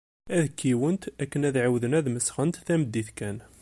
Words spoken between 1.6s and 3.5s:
ɛiwdent ad mesxent tameddit kan.